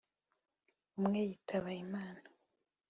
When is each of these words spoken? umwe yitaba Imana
umwe 0.99 1.19
yitaba 1.27 1.69
Imana 1.83 2.21